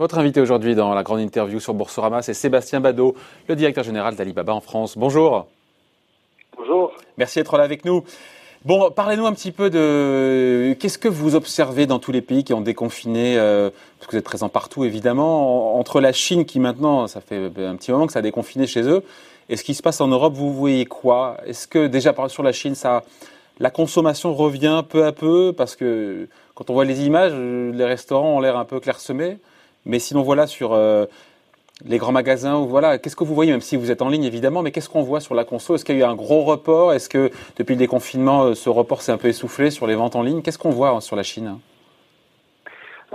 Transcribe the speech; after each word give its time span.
Votre 0.00 0.16
invité 0.16 0.40
aujourd'hui 0.40 0.74
dans 0.74 0.94
la 0.94 1.02
grande 1.02 1.20
interview 1.20 1.60
sur 1.60 1.74
Boursorama, 1.74 2.22
c'est 2.22 2.32
Sébastien 2.32 2.80
Badeau, 2.80 3.14
le 3.48 3.54
directeur 3.54 3.84
général 3.84 4.14
d'Alibaba 4.16 4.54
en 4.54 4.62
France. 4.62 4.96
Bonjour. 4.96 5.46
Bonjour. 6.56 6.92
Merci 7.18 7.38
d'être 7.38 7.58
là 7.58 7.64
avec 7.64 7.84
nous. 7.84 8.02
Bon, 8.64 8.90
parlez-nous 8.90 9.26
un 9.26 9.34
petit 9.34 9.52
peu 9.52 9.68
de 9.68 10.74
qu'est-ce 10.80 10.96
que 10.96 11.06
vous 11.06 11.34
observez 11.34 11.84
dans 11.84 11.98
tous 11.98 12.12
les 12.12 12.22
pays 12.22 12.44
qui 12.44 12.54
ont 12.54 12.62
déconfiné, 12.62 13.36
euh, 13.36 13.68
parce 13.98 14.06
que 14.06 14.12
vous 14.12 14.18
êtes 14.20 14.24
présent 14.24 14.48
partout 14.48 14.86
évidemment, 14.86 15.78
entre 15.78 16.00
la 16.00 16.14
Chine 16.14 16.46
qui 16.46 16.60
maintenant, 16.60 17.06
ça 17.06 17.20
fait 17.20 17.36
un 17.58 17.76
petit 17.76 17.92
moment 17.92 18.06
que 18.06 18.14
ça 18.14 18.20
a 18.20 18.22
déconfiné 18.22 18.66
chez 18.66 18.84
eux, 18.84 19.04
et 19.50 19.58
ce 19.58 19.64
qui 19.64 19.74
se 19.74 19.82
passe 19.82 20.00
en 20.00 20.08
Europe, 20.08 20.32
vous 20.32 20.54
voyez 20.54 20.86
quoi? 20.86 21.36
Est-ce 21.44 21.68
que 21.68 21.88
déjà 21.88 22.14
sur 22.28 22.42
la 22.42 22.52
Chine, 22.52 22.74
ça, 22.74 23.02
la 23.58 23.70
consommation 23.70 24.32
revient 24.32 24.82
peu 24.88 25.04
à 25.04 25.12
peu, 25.12 25.52
parce 25.54 25.76
que 25.76 26.26
quand 26.54 26.70
on 26.70 26.72
voit 26.72 26.86
les 26.86 27.04
images, 27.04 27.34
les 27.34 27.84
restaurants 27.84 28.38
ont 28.38 28.40
l'air 28.40 28.56
un 28.56 28.64
peu 28.64 28.80
clairsemés. 28.80 29.36
Mais 29.86 29.98
sinon, 29.98 30.22
voilà, 30.22 30.46
sur 30.46 30.72
euh, 30.72 31.06
les 31.84 31.98
grands 31.98 32.12
magasins, 32.12 32.64
voilà, 32.66 32.98
qu'est-ce 32.98 33.16
que 33.16 33.24
vous 33.24 33.34
voyez, 33.34 33.52
même 33.52 33.60
si 33.60 33.76
vous 33.76 33.90
êtes 33.90 34.02
en 34.02 34.08
ligne 34.08 34.24
évidemment, 34.24 34.62
mais 34.62 34.70
qu'est-ce 34.70 34.88
qu'on 34.88 35.02
voit 35.02 35.20
sur 35.20 35.34
la 35.34 35.44
conso? 35.44 35.74
Est-ce 35.74 35.84
qu'il 35.84 35.96
y 35.96 36.02
a 36.02 36.06
eu 36.06 36.10
un 36.10 36.14
gros 36.14 36.42
report? 36.42 36.92
Est-ce 36.92 37.08
que 37.08 37.30
depuis 37.56 37.74
le 37.74 37.78
déconfinement, 37.78 38.44
euh, 38.44 38.54
ce 38.54 38.68
report 38.68 39.02
s'est 39.02 39.12
un 39.12 39.18
peu 39.18 39.28
essoufflé 39.28 39.70
sur 39.70 39.86
les 39.86 39.94
ventes 39.94 40.16
en 40.16 40.22
ligne? 40.22 40.42
Qu'est-ce 40.42 40.58
qu'on 40.58 40.70
voit 40.70 40.90
hein, 40.90 41.00
sur 41.00 41.16
la 41.16 41.22
Chine? 41.22 41.58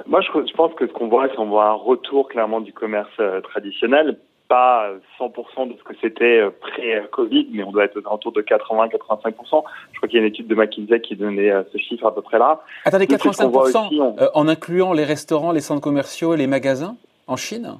Moi, 0.07 0.21
je, 0.21 0.53
pense 0.53 0.73
que 0.73 0.88
ce 0.88 0.93
qu'on 0.93 1.07
voit, 1.07 1.27
c'est 1.29 1.35
qu'on 1.35 1.47
voit 1.47 1.67
un 1.67 1.73
retour 1.73 2.27
clairement 2.27 2.59
du 2.59 2.73
commerce 2.73 3.09
euh, 3.19 3.39
traditionnel 3.41 4.17
pas 4.47 4.89
100% 5.19 5.69
de 5.69 5.77
ce 5.77 5.83
que 5.83 5.93
c'était 6.01 6.43
pré-Covid, 6.61 7.47
mais 7.51 7.63
on 7.63 7.71
doit 7.71 7.85
être 7.85 7.97
autour 8.11 8.31
de 8.31 8.41
80-85%. 8.41 9.63
Je 9.91 9.97
crois 9.97 10.09
qu'il 10.09 10.13
y 10.13 10.17
a 10.17 10.25
une 10.25 10.31
étude 10.31 10.47
de 10.47 10.55
McKinsey 10.55 11.01
qui 11.01 11.15
donnait 11.15 11.51
ce 11.71 11.77
chiffre 11.77 12.05
à 12.05 12.13
peu 12.13 12.21
près 12.21 12.39
là. 12.39 12.61
Attendez, 12.83 13.05
85% 13.05 14.29
en 14.33 14.47
incluant 14.47 14.93
les 14.93 15.03
restaurants, 15.03 15.51
les 15.51 15.61
centres 15.61 15.81
commerciaux 15.81 16.33
et 16.33 16.38
les 16.38 16.47
magasins 16.47 16.95
en 17.27 17.35
Chine? 17.35 17.77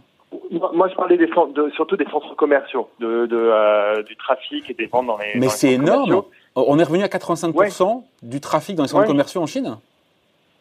Moi, 0.52 0.89
je 0.89 0.95
parlais 0.95 1.17
des 1.17 1.27
de, 1.27 1.69
surtout 1.75 1.95
des 1.95 2.05
centres 2.05 2.36
commerciaux, 2.36 2.89
de, 2.99 3.27
euh, 3.31 4.03
du 4.03 4.16
trafic 4.16 4.69
et 4.69 4.73
des 4.73 4.88
ventes 4.88 5.08
dans 5.08 5.17
les. 5.17 5.39
Mais 5.39 5.49
c'est 5.49 5.73
énorme. 5.73 6.23
On 6.55 6.80
est 6.80 6.83
revenu 6.83 7.03
à 7.03 7.08
85% 7.08 8.03
du 8.21 8.39
trafic 8.39 8.75
dans 8.75 8.83
les 8.83 8.89
centres 8.89 9.08
commerciaux 9.08 9.41
en 9.41 9.45
Chine. 9.45 9.77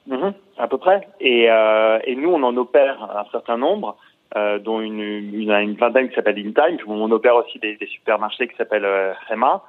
Mm-hmm. 0.09 0.33
à 0.59 0.69
peu 0.69 0.77
près. 0.77 1.09
Et, 1.21 1.51
euh, 1.51 1.99
et, 2.05 2.15
nous, 2.15 2.29
on 2.29 2.43
en 2.43 2.55
opère 2.59 3.03
un 3.03 3.25
certain 3.33 3.57
nombre, 3.57 3.97
euh, 4.37 4.59
dont 4.59 4.81
une, 4.81 5.01
une, 5.01 5.51
une 5.53 5.75
vingtaine 5.75 6.09
qui 6.09 6.15
s'appelle 6.15 6.39
InTime. 6.39 6.79
On 6.87 7.11
opère 7.11 7.37
aussi 7.37 7.59
des, 7.59 7.77
des 7.77 7.87
supermarchés 7.87 8.49
qui 8.49 8.57
s'appellent 8.57 8.85
euh, 8.85 9.13
Rema. 9.29 9.63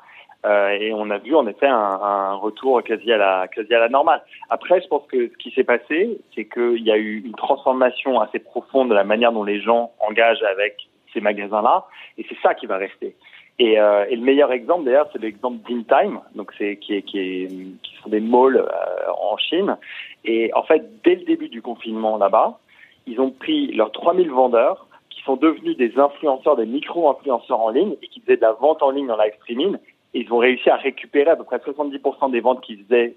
Euh, 0.45 0.69
et 0.69 0.93
on 0.93 1.09
a 1.09 1.17
vu 1.17 1.35
en 1.35 1.47
effet 1.47 1.65
un, 1.65 1.73
un, 1.73 2.33
retour 2.35 2.83
quasi 2.83 3.11
à 3.11 3.17
la 3.17 3.47
quasi 3.47 3.73
à 3.73 3.79
la 3.79 3.89
normale. 3.89 4.21
Après, 4.49 4.79
je 4.79 4.87
pense 4.87 5.05
que 5.07 5.29
ce 5.29 5.37
qui 5.37 5.49
s'est 5.51 5.63
passé, 5.63 6.19
c'est 6.35 6.45
qu'il 6.45 6.83
y 6.83 6.91
a 6.91 6.97
eu 6.97 7.23
une 7.25 7.33
transformation 7.33 8.19
assez 8.19 8.37
profonde 8.37 8.89
de 8.89 8.93
la 8.93 9.03
manière 9.03 9.31
dont 9.31 9.43
les 9.43 9.59
gens 9.59 9.91
engagent 9.99 10.43
avec 10.43 10.87
ces 11.13 11.21
magasins-là, 11.21 11.85
et 12.17 12.25
c'est 12.29 12.37
ça 12.43 12.53
qui 12.53 12.67
va 12.67 12.77
rester. 12.77 13.15
Et, 13.57 13.79
euh, 13.79 14.05
et, 14.09 14.17
le 14.17 14.21
meilleur 14.21 14.51
exemple 14.51 14.83
d'ailleurs, 14.83 15.09
c'est 15.13 15.21
l'exemple 15.21 15.57
d'InTime, 15.67 16.19
donc 16.35 16.51
c'est 16.57 16.75
qui, 16.75 16.95
est, 16.95 17.01
qui, 17.03 17.19
est, 17.19 17.47
qui 17.47 17.95
sont 18.03 18.09
des 18.09 18.19
malls 18.19 18.57
euh, 18.57 19.11
en 19.17 19.37
Chine. 19.37 19.77
Et 20.25 20.51
en 20.53 20.63
fait, 20.63 20.83
dès 21.03 21.15
le 21.15 21.23
début 21.23 21.47
du 21.47 21.61
confinement 21.61 22.17
là-bas, 22.17 22.59
ils 23.07 23.19
ont 23.19 23.31
pris 23.31 23.67
leurs 23.73 23.91
3000 23.91 24.29
vendeurs 24.29 24.87
qui 25.09 25.21
sont 25.23 25.35
devenus 25.35 25.77
des 25.77 25.97
influenceurs, 25.97 26.55
des 26.55 26.65
micro-influenceurs 26.65 27.59
en 27.59 27.69
ligne 27.69 27.95
et 28.01 28.07
qui 28.07 28.19
faisaient 28.21 28.37
de 28.37 28.41
la 28.41 28.53
vente 28.53 28.83
en 28.83 28.91
ligne 28.91 29.11
en 29.11 29.17
live 29.17 29.33
streaming 29.41 29.77
ils 30.15 30.31
ont 30.31 30.37
réussi 30.37 30.69
à 30.69 30.77
récupérer 30.77 31.29
à 31.29 31.35
peu 31.35 31.43
près 31.43 31.57
70% 31.57 32.31
des 32.31 32.39
ventes 32.39 32.61
qu'ils 32.61 32.83
faisaient 32.85 33.15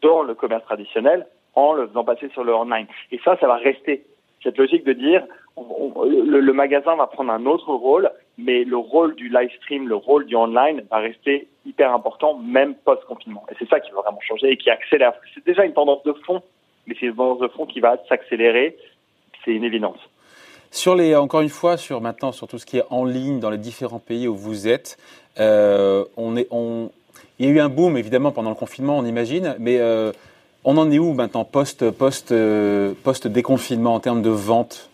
dans 0.00 0.22
le 0.22 0.34
commerce 0.34 0.64
traditionnel 0.64 1.26
en 1.54 1.74
le 1.74 1.86
faisant 1.86 2.04
passer 2.04 2.30
sur 2.30 2.44
le 2.44 2.54
online. 2.54 2.86
Et 3.12 3.20
ça, 3.24 3.36
ça 3.38 3.46
va 3.46 3.56
rester. 3.56 4.04
Cette 4.42 4.56
logique 4.56 4.84
de 4.84 4.94
dire, 4.94 5.22
le, 5.58 6.52
magasin 6.52 6.96
va 6.96 7.06
prendre 7.06 7.30
un 7.30 7.44
autre 7.44 7.74
rôle, 7.74 8.10
mais 8.38 8.64
le 8.64 8.78
rôle 8.78 9.14
du 9.16 9.28
live 9.28 9.50
stream, 9.58 9.86
le 9.86 9.96
rôle 9.96 10.24
du 10.24 10.34
online 10.34 10.82
va 10.90 10.98
rester 10.98 11.48
hyper 11.66 11.92
important, 11.92 12.38
même 12.38 12.74
post-confinement. 12.74 13.44
Et 13.50 13.54
c'est 13.58 13.68
ça 13.68 13.80
qui 13.80 13.90
va 13.90 14.00
vraiment 14.00 14.20
changer 14.20 14.50
et 14.50 14.56
qui 14.56 14.70
accélère. 14.70 15.12
C'est 15.34 15.44
déjà 15.44 15.66
une 15.66 15.74
tendance 15.74 16.02
de 16.04 16.14
fond, 16.24 16.40
mais 16.86 16.96
c'est 16.98 17.06
une 17.06 17.16
tendance 17.16 17.40
de 17.40 17.48
fond 17.48 17.66
qui 17.66 17.80
va 17.80 17.98
s'accélérer. 18.08 18.78
C'est 19.44 19.52
une 19.52 19.64
évidence. 19.64 19.98
Sur 20.70 20.94
les, 20.94 21.16
encore 21.16 21.40
une 21.40 21.48
fois, 21.48 21.76
sur 21.76 22.00
maintenant, 22.00 22.30
sur 22.30 22.46
tout 22.46 22.58
ce 22.58 22.66
qui 22.66 22.78
est 22.78 22.84
en 22.90 23.04
ligne 23.04 23.40
dans 23.40 23.50
les 23.50 23.58
différents 23.58 23.98
pays 23.98 24.28
où 24.28 24.36
vous 24.36 24.68
êtes, 24.68 24.98
euh, 25.40 26.04
on 26.16 26.36
est, 26.36 26.46
on, 26.52 26.90
il 27.38 27.46
y 27.46 27.48
a 27.48 27.52
eu 27.52 27.60
un 27.60 27.68
boom 27.68 27.96
évidemment 27.96 28.30
pendant 28.30 28.50
le 28.50 28.56
confinement, 28.56 28.96
on 28.96 29.04
imagine, 29.04 29.56
mais 29.58 29.78
euh, 29.78 30.12
on 30.64 30.76
en 30.76 30.90
est 30.92 31.00
où 31.00 31.12
maintenant 31.12 31.44
post, 31.44 31.90
post, 31.90 32.30
euh, 32.30 32.94
post 33.02 33.26
déconfinement 33.26 33.94
en 33.94 34.00
termes 34.00 34.22
de 34.22 34.30
vente 34.30 34.90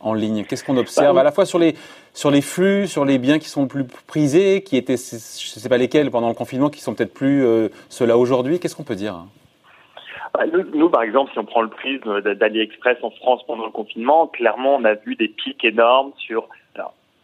en 0.00 0.12
ligne? 0.12 0.44
Qu'est-ce 0.44 0.64
qu'on 0.64 0.76
observe 0.76 1.14
bah, 1.14 1.20
à 1.20 1.24
la 1.24 1.32
fois 1.32 1.46
sur 1.46 1.60
les, 1.60 1.76
sur 2.12 2.32
les 2.32 2.42
flux, 2.42 2.88
sur 2.88 3.04
les 3.04 3.18
biens 3.18 3.38
qui 3.38 3.48
sont 3.48 3.62
le 3.62 3.68
plus 3.68 3.84
prisés, 3.84 4.62
qui 4.62 4.76
étaient, 4.76 4.96
je 4.96 5.14
ne 5.14 5.60
sais 5.60 5.68
pas 5.68 5.78
lesquels 5.78 6.10
pendant 6.10 6.28
le 6.28 6.34
confinement, 6.34 6.68
qui 6.68 6.80
sont 6.80 6.94
peut-être 6.94 7.14
plus 7.14 7.46
ceux-là 7.90 8.18
aujourd'hui? 8.18 8.58
Qu'est-ce 8.58 8.74
qu'on 8.74 8.82
peut 8.82 8.96
dire? 8.96 9.24
Bah, 10.36 10.44
nous, 10.74 10.90
par 10.90 11.02
exemple, 11.02 11.32
si 11.32 11.38
on 11.38 11.44
prend 11.44 11.62
le 11.62 11.68
prisme 11.68 12.20
d'AliExpress 12.20 12.98
en 13.02 13.10
France 13.10 13.42
pendant 13.46 13.64
le 13.64 13.72
confinement, 13.72 14.26
clairement, 14.26 14.76
on 14.76 14.84
a 14.84 14.94
vu 14.94 15.16
des 15.16 15.28
pics 15.28 15.64
énormes 15.64 16.12
sur, 16.18 16.48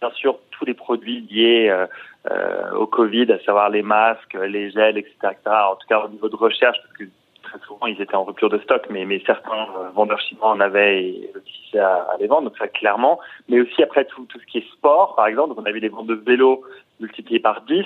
bien 0.03 0.11
sûr, 0.17 0.39
tous 0.51 0.65
les 0.65 0.75
produits 0.75 1.21
liés 1.31 1.69
euh, 1.71 1.87
euh, 2.31 2.73
au 2.73 2.87
Covid, 2.87 3.31
à 3.33 3.39
savoir 3.45 3.71
les 3.71 3.83
masques, 3.83 4.35
les 4.35 4.71
gels, 4.71 4.99
etc., 4.99 5.35
En 5.47 5.77
tout 5.77 5.87
cas, 5.89 6.05
au 6.05 6.09
niveau 6.09 6.29
de 6.29 6.37
recherche, 6.37 6.77
parce 6.83 6.97
que 6.99 7.05
très 7.43 7.59
souvent, 7.67 7.87
ils 7.87 8.01
étaient 8.01 8.17
en 8.17 8.25
rupture 8.25 8.51
de 8.51 8.59
stock, 8.59 8.83
mais, 8.91 9.07
certains 9.25 9.67
euh, 9.79 9.91
vendeurs 9.95 10.21
chinois 10.21 10.51
en 10.51 10.61
avaient 10.61 11.05
et 11.05 11.31
à, 11.79 12.09
à, 12.13 12.17
les 12.19 12.27
vendre, 12.27 12.49
donc 12.49 12.59
ça, 12.59 12.67
clairement. 12.67 13.21
Mais 13.49 13.61
aussi, 13.61 13.83
après, 13.83 14.05
tout, 14.07 14.27
ce 14.33 14.47
qui 14.47 14.59
est 14.59 14.73
sport, 14.73 15.15
par 15.15 15.27
exemple, 15.29 15.55
on 15.57 15.65
avait 15.65 15.81
des 15.81 15.89
ventes 15.89 16.09
de 16.09 16.15
vélos 16.15 16.63
multipliées 17.03 17.41
par 17.41 17.63
10, 17.63 17.85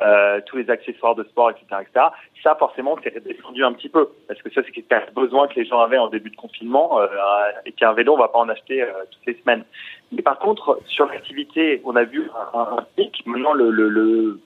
euh, 0.00 0.40
tous 0.46 0.56
les 0.56 0.70
accessoires 0.70 1.14
de 1.14 1.24
sport, 1.24 1.50
etc., 1.50 1.66
etc. 1.82 2.06
Ça, 2.42 2.54
forcément, 2.54 2.96
c'est 3.02 3.14
redescendu 3.14 3.62
un 3.64 3.72
petit 3.72 3.90
peu, 3.90 4.08
parce 4.26 4.40
que 4.40 4.50
ça, 4.50 4.62
c'est 4.64 4.92
un 4.92 5.02
besoin 5.14 5.48
que 5.48 5.54
les 5.56 5.66
gens 5.66 5.80
avaient 5.80 5.98
en 5.98 6.08
début 6.08 6.30
de 6.30 6.36
confinement, 6.36 7.00
euh, 7.00 7.06
et 7.66 7.72
qu'un 7.72 7.92
vélo, 7.92 8.14
on 8.14 8.18
va 8.18 8.28
pas 8.28 8.38
en 8.38 8.48
acheter 8.48 8.82
euh, 8.82 8.88
toutes 9.10 9.26
les 9.26 9.38
semaines. 9.40 9.64
Mais 10.10 10.22
par 10.22 10.38
contre, 10.38 10.80
sur 10.86 11.06
l'activité, 11.06 11.82
on 11.84 11.94
a 11.96 12.04
vu 12.04 12.30
un, 12.54 12.84
pic. 12.96 13.22
Maintenant, 13.26 13.52
le, 13.52 13.70
le 13.70 14.40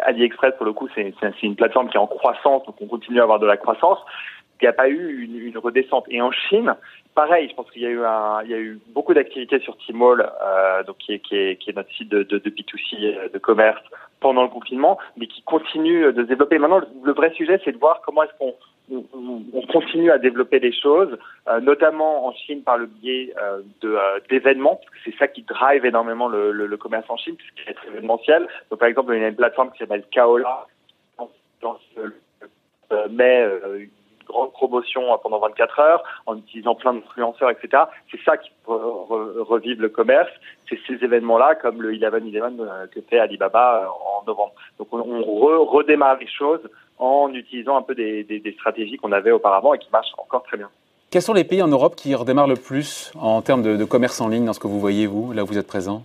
AliExpress, 0.00 0.54
pour 0.56 0.66
le 0.66 0.72
coup, 0.72 0.88
c'est 0.94 1.14
une 1.42 1.56
plateforme 1.56 1.88
qui 1.88 1.96
est 1.96 2.00
en 2.00 2.06
croissance, 2.06 2.64
donc 2.66 2.76
on 2.80 2.86
continue 2.86 3.20
à 3.20 3.22
avoir 3.22 3.38
de 3.38 3.46
la 3.46 3.56
croissance. 3.56 3.98
Il 4.60 4.64
n'y 4.64 4.68
a 4.68 4.74
pas 4.74 4.88
eu 4.88 5.22
une, 5.24 5.38
une 5.38 5.58
redescente. 5.58 6.04
Et 6.10 6.20
en 6.20 6.30
Chine, 6.32 6.74
pareil, 7.14 7.48
je 7.48 7.54
pense 7.54 7.70
qu'il 7.70 7.82
y 7.82 7.86
a 7.86 8.42
eu 8.44 8.80
beaucoup 8.88 9.14
d'activités 9.14 9.60
sur 9.60 9.76
Tmall, 9.78 10.30
euh, 10.42 10.82
donc 10.84 10.96
qui 10.98 11.12
est, 11.12 11.76
notre 11.76 11.90
site 11.92 12.08
de, 12.08 12.22
de, 12.22 12.38
de 12.38 12.50
B2C 12.50 13.32
de 13.32 13.38
commerce 13.38 13.82
pendant 14.20 14.42
le 14.42 14.48
confinement, 14.48 14.98
mais 15.16 15.26
qui 15.26 15.42
continue 15.42 16.12
de 16.12 16.22
se 16.22 16.28
développer. 16.28 16.58
Maintenant, 16.58 16.80
le, 17.02 17.12
vrai 17.12 17.32
sujet, 17.32 17.60
c'est 17.64 17.72
de 17.72 17.78
voir 17.78 18.02
comment 18.04 18.22
est-ce 18.22 18.36
qu'on 18.38 18.54
on, 18.90 19.62
continue 19.72 20.10
à 20.10 20.18
développer 20.18 20.60
des 20.60 20.72
choses, 20.72 21.16
euh, 21.48 21.60
notamment 21.60 22.26
en 22.26 22.32
Chine 22.32 22.62
par 22.62 22.76
le 22.76 22.86
biais 22.86 23.32
euh, 23.40 23.62
euh, 23.84 24.20
d'événements, 24.28 24.80
c'est 25.04 25.14
ça 25.16 25.28
qui 25.28 25.42
drive 25.42 25.84
énormément 25.84 26.28
le, 26.28 26.76
commerce 26.76 27.08
en 27.08 27.16
Chine, 27.16 27.36
puisqu'il 27.36 27.70
est 27.70 27.74
très 27.74 27.88
événementiel. 27.88 28.46
Donc, 28.70 28.80
par 28.80 28.88
exemple, 28.88 29.14
il 29.14 29.20
y 29.20 29.24
a 29.24 29.28
une 29.28 29.36
plateforme 29.36 29.70
qui 29.72 29.78
s'appelle 29.78 30.04
Kaola, 30.10 30.66
dans 31.60 31.78
mai 33.10 33.46
grande 34.30 34.52
promotion 34.52 35.02
pendant 35.22 35.38
24 35.40 35.78
heures, 35.80 36.02
en 36.26 36.36
utilisant 36.36 36.74
plein 36.74 36.94
d'influenceurs, 36.94 37.50
etc. 37.50 37.84
C'est 38.10 38.20
ça 38.24 38.36
qui 38.36 38.50
revive 38.66 39.80
le 39.80 39.88
commerce. 39.88 40.30
C'est 40.68 40.78
ces 40.86 41.04
événements-là, 41.04 41.56
comme 41.56 41.82
le 41.82 41.92
11-11 41.92 42.60
euh, 42.60 42.86
que 42.86 43.00
fait 43.00 43.18
Alibaba 43.18 43.82
euh, 43.82 43.86
en 43.86 44.24
novembre. 44.26 44.52
Donc 44.78 44.88
on, 44.92 45.22
redémarre 45.64 46.18
les 46.18 46.28
choses 46.28 46.60
en 46.98 47.32
utilisant 47.32 47.76
un 47.76 47.82
peu 47.82 47.94
des, 47.94 48.54
stratégies 48.58 48.96
qu'on 48.96 49.12
avait 49.12 49.32
auparavant 49.32 49.74
et 49.74 49.78
qui 49.78 49.88
marchent 49.92 50.12
encore 50.18 50.42
très 50.42 50.56
bien. 50.56 50.68
Quels 51.10 51.22
sont 51.22 51.34
les 51.34 51.44
pays 51.44 51.62
en 51.62 51.68
Europe 51.68 51.96
qui 51.96 52.14
redémarrent 52.14 52.46
le 52.46 52.56
plus 52.56 53.10
en 53.18 53.42
termes 53.42 53.62
de, 53.62 53.76
de 53.76 53.84
commerce 53.84 54.20
en 54.20 54.28
ligne 54.28 54.44
dans 54.44 54.52
ce 54.52 54.60
que 54.60 54.68
vous 54.68 54.78
voyez, 54.78 55.06
vous, 55.06 55.32
là 55.32 55.42
où 55.42 55.46
vous 55.46 55.58
êtes 55.58 55.66
présent? 55.66 56.04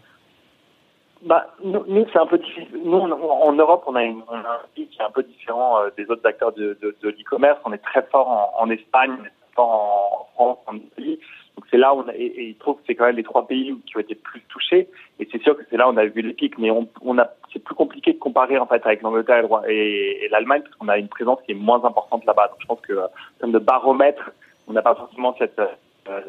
Bah, 1.25 1.47
nous, 1.63 2.05
c'est 2.13 2.19
un 2.19 2.27
peu 2.27 2.37
difficile. 2.37 2.67
Nous, 2.83 2.97
en 2.97 3.53
Europe, 3.53 3.83
on 3.87 3.95
a, 3.95 4.03
une, 4.03 4.21
on 4.27 4.35
a 4.35 4.37
un 4.37 4.67
pays 4.75 4.87
qui 4.87 4.99
est 4.99 5.03
un 5.03 5.09
peu 5.09 5.23
différent 5.23 5.79
euh, 5.79 5.89
des 5.97 6.09
autres 6.09 6.25
acteurs 6.25 6.53
de, 6.53 6.77
de, 6.81 6.95
de 7.01 7.09
l'e-commerce. 7.09 7.59
On 7.65 7.73
est 7.73 7.83
très 7.83 8.03
fort 8.03 8.29
en, 8.29 8.63
en 8.63 8.69
Espagne, 8.69 9.11
on 9.19 9.55
fort 9.55 9.69
en 9.71 10.33
France, 10.33 10.57
en 10.67 10.75
Italie. 10.75 11.19
Donc 11.55 11.65
c'est 11.71 11.77
là 11.77 11.95
où 11.95 12.01
on 12.01 12.07
a, 12.07 12.13
et, 12.13 12.25
et 12.25 12.43
il 12.49 12.55
trouve 12.57 12.75
que 12.75 12.81
c'est 12.85 12.95
quand 12.95 13.05
même 13.05 13.15
les 13.15 13.23
trois 13.23 13.47
pays 13.47 13.75
qui 13.87 13.97
ont 13.97 14.01
été 14.01 14.13
plus 14.13 14.41
touchés. 14.49 14.87
Et 15.19 15.27
c'est 15.31 15.41
sûr 15.41 15.57
que 15.57 15.63
c'est 15.69 15.77
là 15.77 15.87
où 15.89 15.93
on 15.93 15.97
a 15.97 16.05
vu 16.05 16.21
les 16.21 16.33
pics. 16.33 16.59
Mais 16.59 16.69
on, 16.69 16.87
on 17.01 17.17
a, 17.17 17.27
c'est 17.51 17.63
plus 17.63 17.75
compliqué 17.75 18.13
de 18.13 18.19
comparer 18.19 18.59
en 18.59 18.67
fait 18.67 18.85
avec 18.85 19.01
l'Angleterre 19.01 19.45
et, 19.67 20.27
l'Allemagne 20.29 20.61
parce 20.61 20.75
qu'on 20.75 20.89
a 20.89 20.97
une 20.97 21.07
présence 21.07 21.39
qui 21.45 21.53
est 21.53 21.55
moins 21.55 21.83
importante 21.83 22.23
là-bas. 22.25 22.49
Donc 22.49 22.57
je 22.59 22.67
pense 22.67 22.81
que 22.81 22.93
en 22.93 23.09
termes 23.39 23.51
de 23.51 23.59
baromètre, 23.59 24.31
on 24.67 24.73
n'a 24.73 24.81
pas 24.81 24.95
forcément 24.95 25.35
cette 25.39 25.57
euh, 25.57 25.67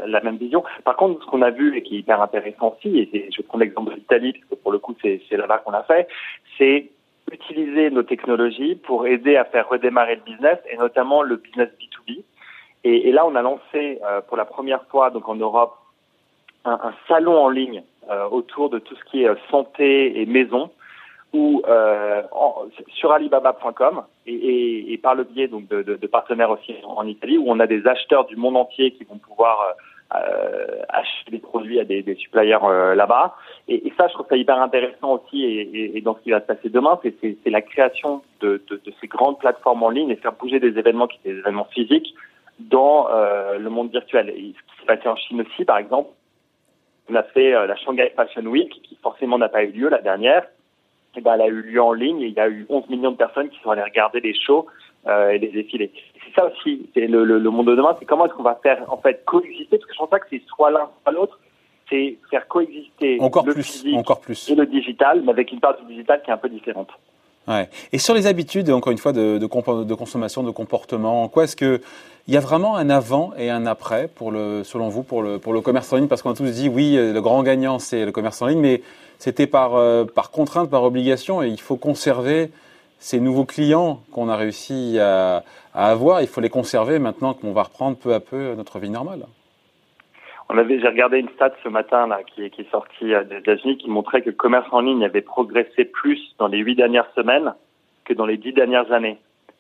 la 0.07 0.21
même 0.21 0.37
vision. 0.37 0.65
Par 0.85 0.97
contre, 0.97 1.25
ce 1.25 1.31
qu'on 1.31 1.43
a 1.43 1.51
vu 1.51 1.77
et 1.77 1.83
qui 1.83 1.97
est 1.97 1.99
hyper 2.01 2.21
intéressant 2.23 2.77
aussi, 2.77 2.99
et 2.99 3.29
je 3.31 3.43
prends 3.43 3.59
l'exemple 3.59 3.91
de 3.91 3.97
l'Italie, 3.97 4.33
parce 4.33 4.45
que 4.51 4.55
pour 4.55 4.73
le 4.73 4.79
coup 4.79 4.95
c'est 5.03 5.21
là-bas 5.31 5.59
qu'on 5.59 5.73
l'a 5.73 5.83
fait, 5.83 6.09
c'est 6.59 6.91
utiliser 7.33 7.91
nos 7.91 8.03
technologies 8.03 8.77
pour 8.77 9.07
aider 9.07 9.37
à 9.37 9.45
faire 9.45 9.69
redémarrer 9.69 10.17
le 10.17 10.23
business 10.23 10.59
et 10.71 10.77
notamment 10.77 11.23
le 11.23 11.37
business 11.37 11.69
B2B. 11.81 12.23
Et, 12.85 13.09
et 13.09 13.13
là, 13.13 13.27
on 13.27 13.35
a 13.35 13.43
lancé 13.43 13.99
euh, 14.05 14.21
pour 14.21 14.37
la 14.37 14.45
première 14.45 14.85
fois 14.87 15.11
donc 15.11 15.29
en 15.29 15.35
Europe 15.35 15.77
un, 16.65 16.93
salon 17.09 17.37
en 17.37 17.49
ligne 17.49 17.83
autour 18.31 18.71
de 18.71 18.79
tout 18.79 18.95
ce 18.95 19.05
qui 19.11 19.25
est 19.25 19.51
santé 19.51 20.21
et 20.21 20.27
maison, 20.27 20.71
ou 21.37 21.63
sur 22.95 23.13
Alibaba.com 23.13 24.03
et, 24.27 24.99
par 25.03 25.15
le 25.15 25.25
biais 25.25 25.49
donc 25.49 25.69
de, 25.69 26.07
partenaires 26.07 26.51
aussi 26.51 26.75
en, 26.85 27.07
Italie, 27.07 27.39
où 27.39 27.45
on 27.47 27.61
a 27.61 27.67
des 27.67 27.87
acheteurs 27.87 28.27
du 28.27 28.37
monde 28.37 28.57
entier 28.57 28.93
qui 28.93 29.05
vont 29.05 29.19
pouvoir 29.19 29.75
euh, 30.15 30.83
acheter 30.89 31.33
des 31.33 31.39
produits 31.39 31.81
à 31.81 31.85
des, 31.85 32.15
suppliers 32.15 32.57
euh, 32.63 32.95
là-bas. 32.95 33.35
Et, 33.67 33.93
ça, 33.97 34.07
je 34.07 34.15
trouve 34.15 34.27
ça 34.29 34.37
hyper 34.37 34.61
intéressant 34.61 35.15
aussi. 35.15 35.45
Et, 35.45 36.01
dans 36.01 36.17
ce 36.17 36.23
qui 36.23 36.31
va 36.31 36.41
se 36.41 36.47
passer 36.47 36.69
demain, 36.69 36.99
c'est 37.03 37.51
la 37.51 37.63
création 37.63 38.23
de, 38.41 38.63
de, 38.71 38.81
ces 39.01 39.09
grandes 39.09 39.39
plateformes 39.39 39.83
en 39.83 39.91
ligne 39.91 40.11
et 40.11 40.17
faire 40.17 40.33
bouger 40.33 40.61
des 40.61 40.79
événements 40.79 41.09
qui 41.09 41.19
étaient 41.19 41.33
des 41.33 41.41
événements 41.41 41.67
physiques 41.73 42.15
dans 42.59 43.09
euh, 43.11 43.59
le 43.59 43.69
monde 43.69 43.91
virtuel. 43.91 44.31
Et 44.31 44.55
ce 44.57 44.73
qui 44.73 44.81
s'est 44.81 44.87
passé 44.87 45.09
en 45.09 45.17
Chine 45.17 45.41
aussi, 45.41 45.65
par 45.65 45.79
exemple, 45.79 46.11
on 47.09 47.15
a 47.15 47.23
fait 47.23 47.55
euh, 47.55 47.67
la 47.67 47.77
Shanghai 47.77 48.13
Fashion 48.15 48.47
Week, 48.47 48.71
qui 48.83 48.97
forcément 49.03 49.39
n'a 49.39 49.49
pas 49.49 49.65
eu 49.65 49.73
lieu 49.73 49.89
la 49.89 50.01
dernière. 50.01 50.47
Ben, 51.21 51.35
elle 51.35 51.41
a 51.43 51.49
eu 51.49 51.63
lieu 51.63 51.83
en 51.83 51.93
ligne 51.93 52.21
et 52.23 52.27
il 52.27 52.35
y 52.35 52.41
a 52.41 52.49
eu 52.49 52.67
11 52.69 52.89
millions 52.89 53.13
de 53.13 53.17
personnes 53.17 53.49
qui 53.49 53.59
sont 53.61 53.71
allées 53.71 53.83
regarder 53.83 54.21
les 54.21 54.35
shows 54.35 54.67
euh, 55.07 55.31
et 55.31 55.39
les 55.39 55.49
défilés. 55.49 55.93
C'est 56.25 56.41
ça 56.41 56.47
aussi, 56.47 56.89
c'est 56.95 57.07
le, 57.07 57.25
le, 57.25 57.39
le, 57.39 57.51
monde 57.51 57.67
de 57.67 57.77
demain, 57.77 57.97
c'est 57.99 58.05
comment 58.05 58.27
est-ce 58.27 58.35
qu'on 58.35 58.43
va 58.43 58.59
faire 58.63 58.83
en 58.93 58.97
fait 58.97 59.25
coexister, 59.25 59.79
parce 59.79 59.87
que 59.87 59.93
je 59.93 59.99
pense 59.99 60.11
pas 60.11 60.19
que 60.19 60.27
c'est 60.31 60.43
soit 60.47 60.71
l'un 60.71 60.89
soit 61.03 61.13
l'autre, 61.13 61.39
c'est 61.89 62.19
faire 62.31 62.49
coexister 62.49 63.19
encore 63.21 63.47
le 63.47 63.55
plus, 63.55 63.63
physique 63.63 63.97
encore 63.97 64.21
plus. 64.21 64.51
et 64.51 64.55
le 64.55 64.67
digital, 64.67 65.23
mais 65.23 65.31
avec 65.31 65.53
une 65.53 65.61
part 65.61 65.77
du 65.79 65.85
digital 65.87 66.23
qui 66.23 66.31
est 66.31 66.35
un 66.35 66.39
peu 66.39 66.49
différente. 66.49 66.89
Ouais. 67.47 67.69
Et 67.93 67.99
sur 67.99 68.15
les 68.15 68.27
habitudes, 68.27 68.71
encore 68.71 68.91
une 68.91 68.99
fois, 68.99 69.13
de, 69.13 69.39
de, 69.39 69.85
de 69.85 69.95
consommation, 69.95 70.43
de 70.43 70.51
comportement, 70.51 71.29
quoi 71.29 71.45
est-ce 71.45 71.55
que 71.55 71.81
il 72.27 72.35
y 72.35 72.37
a 72.37 72.41
vraiment 72.41 72.75
un 72.75 72.91
avant 72.91 73.33
et 73.39 73.51
un 73.51 73.67
après 73.67 74.09
pour 74.13 74.33
le, 74.33 74.65
selon 74.65 74.89
vous, 74.89 75.05
pour 75.05 75.23
le, 75.23 75.39
pour 75.39 75.53
le 75.53 75.61
commerce 75.61 75.93
en 75.93 75.97
ligne? 75.97 76.09
Parce 76.09 76.23
qu'on 76.23 76.31
a 76.31 76.35
tous 76.35 76.43
dit 76.51 76.69
oui, 76.69 76.97
le 76.97 77.21
grand 77.21 77.45
gagnant 77.45 77.79
c'est 77.79 78.05
le 78.05 78.11
commerce 78.11 78.43
en 78.43 78.49
ligne, 78.49 78.59
mais 78.59 78.83
c'était 79.19 79.47
par, 79.47 79.75
euh, 79.75 80.05
par 80.05 80.31
contrainte, 80.31 80.71
par 80.71 80.85
obligation, 80.85 81.43
et 81.43 81.49
il 81.49 81.61
faut 81.61 81.77
conserver 81.77 82.51
ces 82.99 83.21
nouveaux 83.21 83.45
clients 83.45 84.01
qu'on 84.13 84.29
a 84.29 84.37
réussi 84.37 84.99
à, 84.99 85.43
avoir, 85.75 86.23
il 86.23 86.29
faut 86.29 86.41
les 86.41 86.49
conserver 86.49 86.99
maintenant 86.99 87.35
qu'on 87.35 87.53
va 87.53 87.65
reprendre 87.65 87.97
peu 87.99 88.15
à 88.15 88.21
peu 88.21 88.55
notre 88.55 88.79
vie 88.79 88.91
normale. 88.91 89.27
On 90.49 90.57
avait, 90.57 90.81
j'ai 90.81 90.89
regardé 90.89 91.19
une 91.19 91.29
stat 91.31 91.53
ce 91.63 91.69
matin 91.69 92.07
là 92.07 92.21
qui 92.23 92.45
est, 92.45 92.71
sortie 92.71 93.13
euh, 93.13 93.25
des 93.25 93.37
États-Unis 93.39 93.79
qui 93.79 93.91
montrait 93.91 94.23
que 94.23 94.31
le 94.31 94.37
commerce 94.37 94.69
en 94.71 94.81
ligne 94.81 95.05
avait 95.05 95.21
progressé 95.21 95.85
plus 95.85 96.21
dans 96.39 96.47
les 96.47 96.59
huit 96.59 96.77
dernières 96.77 97.11
semaines 97.15 97.53
que 98.05 98.15
dans 98.15 98.27
les 98.27 98.37
dix 98.37 98.53
dernières 98.53 98.91
années. 98.93 99.19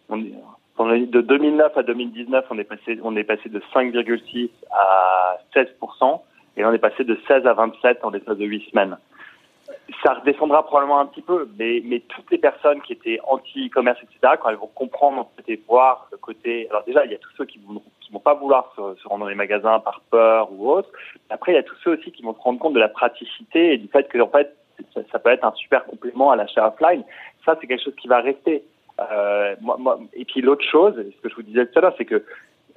De 0.09 1.20
2009 1.20 1.76
à 1.76 1.82
2019, 1.82 2.44
on 2.50 2.59
est 2.59 2.64
passé, 2.64 2.99
on 3.02 3.17
est 3.17 3.25
passé 3.25 3.49
de 3.49 3.61
5,6 3.75 4.50
à 4.70 5.38
16 5.55 5.67
et 6.56 6.64
on 6.64 6.73
est 6.73 6.79
passé 6.79 7.02
de 7.02 7.19
16 7.26 7.47
à 7.47 7.52
27 7.55 8.05
en 8.05 8.11
l'espace 8.11 8.38
de 8.38 8.44
huit 8.44 8.64
semaines 8.70 8.97
ça 10.03 10.15
redescendra 10.15 10.65
probablement 10.65 11.00
un 11.00 11.06
petit 11.06 11.23
peu, 11.23 11.49
mais, 11.59 11.81
mais 11.85 12.00
toutes 12.00 12.31
les 12.31 12.38
personnes 12.38 12.81
qui 12.83 12.93
étaient 12.93 13.21
anti-commerce, 13.27 13.99
etc., 14.03 14.35
quand 14.41 14.50
elles 14.50 14.56
vont 14.56 14.71
comprendre 14.75 15.29
et 15.47 15.61
voir 15.69 16.09
le 16.11 16.19
côté... 16.19 16.69
Alors 16.71 16.83
déjà, 16.85 17.05
il 17.05 17.12
y 17.12 17.15
a 17.15 17.19
tous 17.19 17.31
ceux 17.37 17.44
qui 17.44 17.59
vont, 17.59 17.81
qui 18.00 18.12
vont 18.12 18.21
pas 18.21 18.35
vouloir 18.35 18.73
se, 18.75 19.06
rendre 19.06 19.25
dans 19.25 19.29
les 19.29 19.37
magasins 19.37 19.79
par 19.81 20.00
peur 20.11 20.50
ou 20.53 20.71
autre. 20.71 20.91
Après, 21.31 21.53
il 21.53 21.55
y 21.55 21.59
a 21.59 21.62
tous 21.62 21.77
ceux 21.85 21.97
aussi 21.97 22.11
qui 22.11 22.23
vont 22.23 22.35
se 22.35 22.41
rendre 22.41 22.59
compte 22.59 22.75
de 22.75 22.81
la 22.81 22.88
praticité 22.88 23.75
et 23.75 23.79
du 23.79 23.88
fait 23.88 24.09
que, 24.09 24.19
en 24.19 24.29
fait, 24.29 24.56
ça, 25.12 25.19
peut 25.19 25.31
être 25.31 25.44
un 25.44 25.53
super 25.53 25.85
complément 25.85 26.31
à 26.31 26.37
l'achat 26.37 26.67
offline. 26.69 27.05
Ça, 27.44 27.56
c'est 27.61 27.67
quelque 27.67 27.85
chose 27.85 27.97
qui 27.97 28.09
va 28.09 28.21
rester. 28.21 28.65
Euh, 29.00 29.55
moi, 29.61 29.77
moi, 29.79 29.99
et 30.15 30.25
puis 30.25 30.41
l'autre 30.41 30.65
chose, 30.65 30.94
ce 30.97 31.23
que 31.23 31.29
je 31.29 31.35
vous 31.35 31.43
disais 31.43 31.67
tout 31.67 31.79
à 31.79 31.83
l'heure, 31.83 31.94
c'est 31.97 32.05
que 32.05 32.25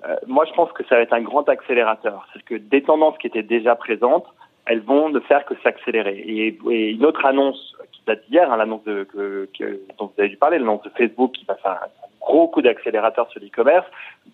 euh, 0.07 0.15
moi, 0.27 0.45
je 0.45 0.53
pense 0.53 0.71
que 0.71 0.83
ça 0.85 0.95
va 0.95 1.01
être 1.01 1.13
un 1.13 1.21
grand 1.21 1.47
accélérateur. 1.49 2.27
C'est 2.33 2.43
que 2.43 2.55
des 2.55 2.83
tendances 2.83 3.17
qui 3.17 3.27
étaient 3.27 3.43
déjà 3.43 3.75
présentes, 3.75 4.27
elles 4.69 4.81
vont 4.81 5.09
ne 5.09 5.19
faire 5.19 5.45
que 5.45 5.55
s'accélérer. 5.63 6.23
Et, 6.27 6.57
une 6.91 7.03
autre 7.03 7.25
annonce 7.25 7.75
qui 7.91 8.01
date 8.05 8.23
d'hier, 8.29 8.51
hein, 8.51 8.57
l'annonce 8.57 8.83
de, 8.83 9.03
que, 9.03 9.49
que, 9.57 9.81
dont 9.97 10.05
vous 10.05 10.19
avez 10.19 10.29
dû 10.29 10.37
parler, 10.37 10.59
l'annonce 10.59 10.83
de 10.83 10.91
Facebook 10.95 11.31
qui 11.31 11.43
va 11.45 11.55
faire 11.55 11.71
un, 11.71 11.87
gros 12.21 12.47
coup 12.47 12.61
d'accélérateur 12.61 13.27
sur 13.31 13.41
l'e-commerce, 13.41 13.87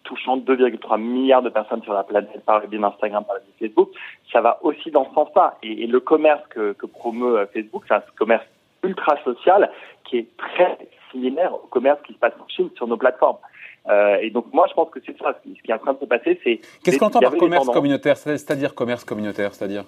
touchant 0.03 0.35
2,3 0.35 0.99
milliards 0.99 1.41
de 1.41 1.49
personnes 1.49 1.81
sur 1.83 1.93
la 1.93 2.03
planète 2.03 2.43
par 2.45 2.59
le 2.59 2.67
biais 2.67 2.79
d'Instagram, 2.79 3.23
par 3.23 3.37
le 3.37 3.41
biais 3.43 3.69
de 3.69 3.73
Facebook, 3.73 3.91
ça 4.29 4.41
va 4.41 4.59
aussi 4.61 4.91
dans 4.91 5.07
ce 5.07 5.13
sens-là. 5.13 5.57
Et, 5.63 5.83
et, 5.83 5.87
le 5.87 6.01
commerce 6.01 6.41
que, 6.49 6.73
que 6.73 6.85
promeut 6.85 7.37
euh, 7.37 7.45
Facebook, 7.53 7.83
c'est 7.87 7.93
un 7.93 8.03
commerce 8.17 8.43
ultra 8.83 9.15
social 9.23 9.71
qui 10.03 10.17
est 10.17 10.27
très 10.37 10.77
similaire 11.11 11.53
au 11.53 11.67
commerce 11.67 11.99
qui 12.05 12.13
se 12.13 12.19
passe 12.19 12.33
en 12.43 12.47
Chine 12.49 12.69
sur 12.75 12.87
nos 12.87 12.97
plateformes. 12.97 13.37
Euh, 13.87 14.17
et 14.19 14.31
donc 14.31 14.51
moi 14.51 14.65
je 14.67 14.73
pense 14.73 14.89
que 14.89 14.99
c'est 15.05 15.17
ça, 15.17 15.37
ce 15.45 15.61
qui 15.61 15.71
est 15.71 15.73
en 15.73 15.77
train 15.77 15.93
de 15.93 15.99
se 15.99 16.05
passer, 16.05 16.39
c'est... 16.43 16.59
Qu'est-ce 16.83 16.97
qu'on 16.97 17.05
entend 17.05 17.19
par 17.19 17.37
commerce 17.37 17.69
communautaire? 17.69 18.17
C'est-à-dire 18.17 18.73
commerce 18.75 19.05
communautaire, 19.05 19.53
c'est-à-dire? 19.53 19.85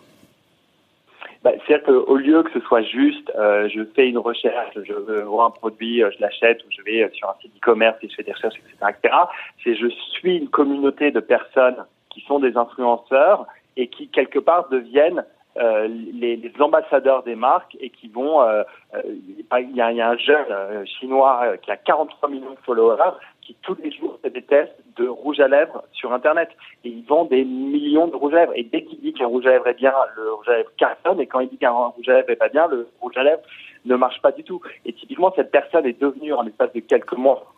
Bah, 1.43 1.51
C'est-à-dire 1.65 1.85
qu'au 1.85 2.15
lieu 2.15 2.43
que 2.43 2.51
ce 2.51 2.59
soit 2.61 2.81
juste, 2.81 3.31
euh, 3.35 3.69
je 3.69 3.83
fais 3.95 4.07
une 4.07 4.17
recherche, 4.17 4.77
je 4.83 5.21
vois 5.23 5.45
un 5.45 5.49
produit, 5.51 6.03
euh, 6.03 6.09
je 6.15 6.21
l'achète, 6.21 6.63
ou 6.63 6.67
je 6.69 6.81
vais 6.83 7.03
euh, 7.03 7.09
sur 7.13 7.29
un 7.29 7.35
site 7.41 7.51
e-commerce 7.57 7.97
et 8.01 8.09
je 8.09 8.15
fais 8.15 8.23
des 8.23 8.33
recherches, 8.33 8.55
etc., 8.55 8.93
etc. 8.97 9.15
C'est 9.63 9.75
je 9.75 9.87
suis 9.87 10.37
une 10.37 10.49
communauté 10.49 11.11
de 11.11 11.19
personnes 11.19 11.85
qui 12.09 12.21
sont 12.21 12.39
des 12.39 12.57
influenceurs 12.57 13.45
et 13.75 13.87
qui 13.87 14.07
quelque 14.07 14.39
part 14.39 14.69
deviennent 14.69 15.23
euh, 15.57 15.87
les, 15.87 16.35
les, 16.35 16.51
ambassadeurs 16.59 17.23
des 17.23 17.35
marques 17.35 17.75
et 17.79 17.89
qui 17.89 18.07
vont. 18.07 18.41
Euh, 18.41 18.63
il, 19.05 19.75
y 19.75 19.81
a, 19.81 19.91
il, 19.91 19.97
y 19.97 20.01
a, 20.01 20.09
un 20.09 20.17
jeune 20.17 20.85
chinois 20.85 21.57
qui 21.61 21.71
a 21.71 21.77
43 21.77 22.29
millions 22.29 22.51
de 22.51 22.59
followers 22.63 23.13
qui 23.47 23.55
tous 23.61 23.77
les 23.81 23.91
jours 23.91 24.19
fait 24.21 24.29
des 24.29 24.41
tests 24.41 24.75
de 24.97 25.07
rouge 25.07 25.39
à 25.39 25.47
lèvres 25.47 25.83
sur 25.93 26.11
Internet. 26.11 26.49
Et 26.83 26.89
il 26.89 27.05
vend 27.05 27.23
des 27.23 27.45
millions 27.45 28.07
de 28.07 28.15
rouge 28.15 28.33
à 28.33 28.41
lèvres. 28.41 28.51
Et 28.55 28.63
dès 28.63 28.83
qu'il 28.83 28.99
dit 28.99 29.13
qu'un 29.13 29.27
rouge 29.27 29.45
à 29.45 29.51
lèvres 29.51 29.67
est 29.67 29.73
bien, 29.73 29.93
le 30.17 30.33
rouge 30.33 30.49
à 30.49 30.57
lèvres 30.57 30.71
cartonne. 30.77 31.21
Et 31.21 31.27
quand 31.27 31.39
il 31.39 31.47
dit 31.47 31.57
qu'un 31.57 31.71
rouge 31.71 32.09
à 32.09 32.13
lèvres 32.13 32.29
est 32.29 32.35
pas 32.35 32.49
bien, 32.49 32.67
le 32.67 32.89
rouge 32.99 33.15
à 33.15 33.23
lèvres 33.23 33.41
ne 33.85 33.95
marche 33.95 34.21
pas 34.21 34.33
du 34.33 34.43
tout. 34.43 34.61
Et 34.85 34.91
typiquement, 34.91 35.31
cette 35.35 35.49
personne 35.49 35.85
est 35.85 35.99
devenue, 35.99 36.33
en 36.33 36.41
l'espace 36.41 36.73
de 36.73 36.81
quelques 36.81 37.13
mois, 37.13 37.53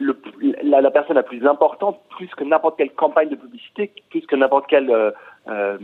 la, 0.00 0.90
personne 0.92 1.16
la 1.16 1.24
plus 1.24 1.44
importante, 1.44 1.98
plus 2.10 2.28
que 2.28 2.44
n'importe 2.44 2.78
quelle 2.78 2.92
campagne 2.92 3.28
de 3.28 3.34
publicité, 3.34 3.90
plus 4.10 4.24
que 4.24 4.36
n'importe 4.36 4.68
quelle 4.68 4.88
euh, 4.88 5.10
euh, 5.48 5.78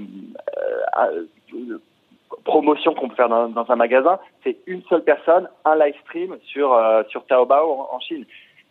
euh, 0.99 1.79
promotion 2.45 2.95
qu'on 2.95 3.09
peut 3.09 3.17
faire 3.17 3.29
dans, 3.29 3.67
un 3.69 3.76
magasin. 3.76 4.21
C'est 4.45 4.59
une 4.67 4.83
seule 4.85 5.03
personne, 5.03 5.49
un 5.64 5.75
live 5.75 5.97
stream 6.05 6.37
sur, 6.45 6.81
sur 7.09 7.26
Taobao 7.26 7.88
en 7.91 7.99
Chine 7.99 8.25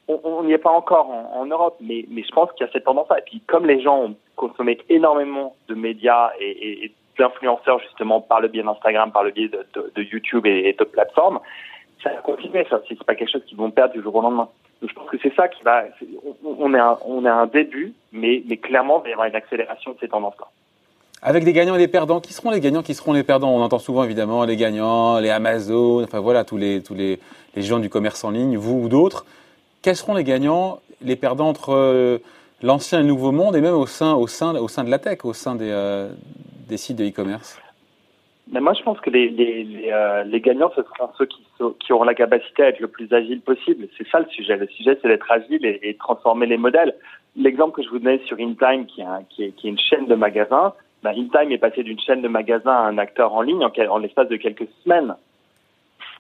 on 0.08 0.44
n'y 0.44 0.54
est 0.54 0.58
pas 0.58 0.72
encore 0.72 1.10
en, 1.10 1.46
Europe, 1.46 1.78
mais, 1.80 2.06
je 2.10 2.32
pense 2.32 2.52
qu'il 2.54 2.66
y 2.66 2.70
a 2.70 2.72
cette 2.72 2.84
tendance-là. 2.84 3.20
Et 3.20 3.24
puis, 3.24 3.42
comme 3.48 3.66
les 3.66 3.82
gens 3.82 3.98
ont 4.00 4.16
consommé 4.36 4.78
énormément 4.90 5.56
de 5.70 5.76
médias 5.76 6.32
et, 6.40 6.92
d'influenceurs, 7.18 7.80
justement, 7.80 8.22
par 8.22 8.42
le 8.42 8.48
biais 8.48 8.64
d'Instagram, 8.64 9.12
par 9.12 9.24
le 9.24 9.32
biais 9.32 9.48
de, 9.48 10.02
YouTube 10.02 10.46
et, 10.46 10.70
et, 10.70 10.74
de 10.74 10.84
plateformes, 10.84 11.40
ça 12.02 12.10
va 12.10 12.18
continuer. 12.18 12.66
Ça, 12.70 12.82
c'est 12.88 13.02
pas 13.04 13.16
quelque 13.16 13.32
chose 13.32 13.46
qu'ils 13.46 13.58
vont 13.58 13.72
perdre 13.72 13.94
du 13.94 14.02
jour 14.02 14.16
au 14.16 14.22
lendemain. 14.22 14.50
Donc, 14.82 14.90
je 14.90 14.96
pense 14.96 15.10
que 15.10 15.18
c'est 15.22 15.34
ça 15.36 15.48
qui 15.48 15.64
va. 15.64 15.86
On, 16.44 16.74
est 16.74 16.80
un, 16.80 16.98
un 17.26 17.46
début, 17.46 17.94
mais, 18.12 18.42
clairement, 18.58 19.00
il 19.00 19.04
va 19.04 19.10
y 19.10 19.14
avoir 19.14 19.28
une 19.28 19.36
accélération 19.36 19.92
de 19.92 19.98
ces 20.00 20.10
tendances-là. 20.10 20.48
Avec 21.22 21.46
des 21.46 21.54
gagnants 21.54 21.76
et 21.76 21.78
des 21.80 21.88
perdants, 21.88 22.20
qui 22.20 22.34
seront 22.34 22.52
les 22.52 22.60
gagnants, 22.60 22.84
qui 22.84 22.94
seront 22.94 23.14
les 23.14 23.24
perdants? 23.24 23.52
On 23.56 23.62
entend 23.62 23.80
souvent 23.80 24.04
évidemment 24.04 24.44
les 24.44 24.58
gagnants, 24.58 25.20
les 25.20 25.30
Amazon, 25.30 26.04
enfin 26.04 26.20
voilà, 26.20 26.44
tous 26.44 26.58
les 26.58 26.82
gens 27.56 27.80
du 27.80 27.90
commerce 27.90 28.26
en 28.26 28.32
ligne, 28.32 28.58
vous 28.58 28.82
ou 28.82 28.90
d'autres. 28.90 29.26
Quels 29.84 29.98
seront 29.98 30.14
les 30.14 30.24
gagnants, 30.24 30.80
les 31.02 31.18
perdants 31.18 31.50
entre 31.50 31.74
euh, 31.74 32.18
l'ancien 32.62 33.00
et 33.00 33.02
le 33.02 33.08
nouveau 33.10 33.34
monde 33.34 33.54
et 33.58 33.60
même 33.60 33.74
au 33.74 33.86
sein, 33.86 34.14
au 34.14 34.28
sein, 34.28 34.56
au 34.56 34.70
sein 34.70 34.86
de 34.86 34.90
la 34.90 34.98
tech, 34.98 35.26
au 35.26 35.34
sein 35.34 35.56
des, 35.56 35.70
euh, 35.70 36.08
sites 36.78 36.98
de 36.98 37.04
e-commerce? 37.04 37.62
Mais 38.50 38.62
moi, 38.62 38.72
je 38.74 38.82
pense 38.82 38.98
que 39.02 39.10
les, 39.10 39.28
les, 39.28 39.66
les, 39.66 39.92
euh, 39.92 40.40
gagnants, 40.40 40.72
ce 40.74 40.84
seront 40.84 41.10
ceux 41.18 41.26
qui, 41.26 41.46
qui 41.82 41.92
auront 41.92 42.06
la 42.06 42.14
capacité 42.14 42.64
à 42.64 42.70
être 42.70 42.80
le 42.80 42.88
plus 42.88 43.12
agile 43.12 43.42
possible. 43.42 43.90
C'est 43.98 44.08
ça 44.08 44.20
le 44.22 44.26
sujet. 44.30 44.56
Le 44.56 44.68
sujet, 44.68 44.98
c'est 45.02 45.10
d'être 45.10 45.30
agile 45.30 45.66
et, 45.66 45.98
transformer 46.00 46.46
les 46.46 46.58
modèles. 46.58 46.96
L'exemple 47.36 47.76
que 47.76 47.84
je 47.84 47.90
vous 47.90 48.00
donnais 48.00 48.22
sur 48.26 48.38
InTime, 48.40 48.86
qui, 48.86 49.02
est 49.02 49.06
qui, 49.32 49.44
est, 49.44 49.70
une 49.70 49.80
chaîne 49.80 50.06
de 50.06 50.16
magasins, 50.16 50.74
ben, 51.04 51.12
InTime 51.12 51.52
est 51.52 51.58
passé 51.58 51.84
d'une 51.84 52.00
chaîne 52.00 52.22
de 52.22 52.30
magasins 52.30 52.72
à 52.72 52.88
un 52.88 52.98
acteur 52.98 53.34
en 53.34 53.42
ligne 53.42 53.66
en 53.66 53.98
l'espace 53.98 54.30
de 54.30 54.38
quelques 54.38 54.70
semaines 54.86 55.14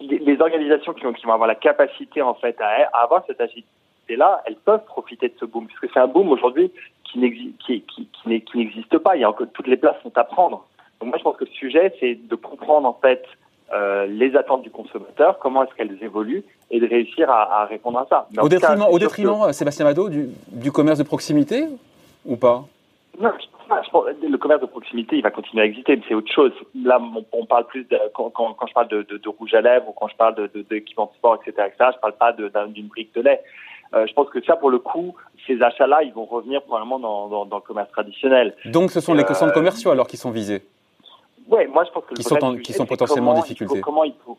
les, 0.08 0.42
organisations 0.42 0.94
qui, 0.94 1.04
vont 1.04 1.34
avoir 1.34 1.48
la 1.48 1.56
capacité 1.56 2.22
en 2.22 2.34
fait 2.34 2.60
à, 2.62 3.04
avoir 3.04 3.24
cette 3.28 3.42
agilité-là, 3.42 4.42
elles 4.46 4.56
peuvent 4.56 4.86
profiter 4.86 5.30
de 5.30 5.34
ce 5.40 5.46
boom, 5.46 5.68
puisque 5.68 5.94
c'est 5.94 6.00
un 6.00 6.08
boom 6.08 6.30
aujourd'hui 6.30 6.72
qui 7.04 7.20
n'existe 7.20 8.98
pas. 9.00 9.16
Il 9.16 9.22
y 9.22 9.24
a 9.24 9.30
encore 9.30 9.48
toutes 9.54 9.68
les 9.68 9.78
places 9.78 10.02
sont 10.02 10.18
à 10.18 10.24
prendre. 10.24 10.66
Donc 11.00 11.10
moi, 11.10 11.18
je 11.18 11.24
pense 11.24 11.38
que 11.38 11.46
le 11.46 11.52
sujet, 11.52 11.94
c'est 12.00 12.16
de 12.16 12.36
comprendre 12.36 12.88
en 12.88 12.94
fait 12.94 13.24
euh, 13.74 14.06
les 14.06 14.36
attentes 14.36 14.64
du 14.64 14.70
consommateur, 14.70 15.40
comment 15.40 15.64
est-ce 15.64 15.74
qu'elles 15.76 15.98
évoluent, 16.02 16.44
et 16.72 16.80
de 16.80 16.88
réussir 16.88 17.30
à, 17.30 17.66
répondre 17.66 18.00
à 18.00 18.08
ça. 18.10 18.28
au 18.42 18.50
détriment, 18.50 18.88
au 18.90 19.00
détriment 19.00 19.54
Sébastien 19.54 19.86
Mado, 19.86 20.10
du, 20.10 20.30
du 20.48 20.72
commerce 20.72 21.00
de 21.00 21.04
proximité 21.04 21.66
ou 22.26 22.36
pas? 22.36 22.64
Non, 23.20 23.32
le 23.70 24.38
commerce 24.38 24.62
de 24.62 24.66
proximité, 24.66 25.18
il 25.18 25.24
va 25.24 25.32
continuer 25.32 25.64
à 25.64 25.66
exister, 25.66 25.96
mais 25.96 26.04
c'est 26.08 26.16
autre 26.16 26.32
chose. 26.32 26.52
Là, 26.76 27.00
on, 27.32 27.46
parle 27.46 27.66
plus 27.68 27.84
de, 27.86 27.98
quand, 28.14 28.30
quand, 28.30 28.54
quand, 28.54 28.68
je 28.68 28.74
parle 28.74 28.88
de, 28.90 29.02
de, 29.04 29.18
de, 29.18 29.30
rouge 29.30 29.54
à 29.54 29.62
lèvres 29.62 29.90
ou 29.90 29.92
quand 29.94 30.08
je 30.08 30.16
parle 30.16 30.36
d'équipement 30.70 31.06
de, 31.06 31.12
de, 31.12 31.18
sport, 31.18 31.36
etc., 31.36 31.68
etc., 31.68 31.92
je 31.96 32.00
parle 32.00 32.14
pas 32.14 32.34
d'une 32.34 32.88
brique 32.88 33.14
de 33.16 33.22
lait. 33.22 33.42
Euh, 33.94 34.08
je 34.08 34.14
pense 34.14 34.30
que 34.30 34.44
ça, 34.44 34.56
pour 34.56 34.70
le 34.70 34.80
coup, 34.80 35.16
ces 35.46 35.62
achats-là, 35.62 36.04
ils 36.04 36.14
vont 36.14 36.26
revenir 36.26 36.64
probablement 36.64 37.00
dans, 37.00 37.28
dans, 37.28 37.46
dans 37.46 37.58
le 37.58 37.62
commerce 37.62 37.92
traditionnel. 37.92 38.56
Donc, 38.66 38.92
ce 38.92 39.00
sont 39.00 39.14
les 39.14 39.24
euh, 39.24 39.34
centres 39.34 39.54
commerciaux 39.54 39.92
alors 39.92 40.08
qui 40.08 40.18
sont 40.18 40.32
visés 40.32 40.64
Ouais, 41.48 41.68
moi 41.68 41.84
je 41.84 41.92
pense 41.92 42.06
que 42.06 42.14
qui 42.14 42.24
sont, 42.24 42.58
qui 42.58 42.74
sont 42.74 42.86
potentiellement 42.86 43.32
en 43.32 43.42
difficulté. 43.42 43.82
comment 43.82 44.06
il 44.06 44.14
faut 44.26 44.38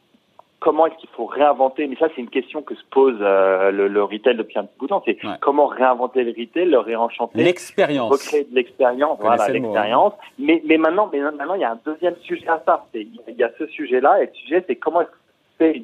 comment 0.64 0.86
est-ce 0.86 0.96
qu'il 0.96 1.10
faut 1.10 1.26
réinventer 1.26 1.86
Mais 1.86 1.96
ça, 1.96 2.06
c'est 2.14 2.22
une 2.22 2.30
question 2.30 2.62
que 2.62 2.74
se 2.74 2.82
pose 2.90 3.18
euh, 3.20 3.70
le, 3.70 4.02
retail 4.02 4.34
depuis 4.34 4.58
un 4.58 4.66
bout 4.78 4.86
de 4.86 4.88
temps. 4.88 5.02
C'est 5.04 5.18
comment 5.40 5.66
réinventer 5.66 6.24
le 6.24 6.30
retail, 6.30 6.64
le 6.64 6.78
réenchanter, 6.78 7.44
l'expérience, 7.44 8.10
recréer 8.10 8.44
de 8.44 8.54
l'expérience, 8.54 9.18
voilà, 9.20 9.44
hein. 9.44 9.52
l'expérience. 9.52 10.14
Mais, 10.38 10.62
mais 10.64 10.78
maintenant, 10.78 11.10
mais 11.12 11.20
maintenant, 11.20 11.54
il 11.54 11.60
y 11.60 11.64
a 11.64 11.72
un 11.72 11.80
deuxième 11.84 12.16
sujet 12.22 12.48
à 12.48 12.62
ça. 12.64 12.86
Il 12.94 13.10
y 13.36 13.44
a 13.44 13.50
ce 13.58 13.66
sujet-là, 13.66 14.22
et 14.22 14.26
le 14.26 14.32
sujet, 14.32 14.64
c'est 14.66 14.76
comment 14.76 15.02
est-ce 15.02 15.10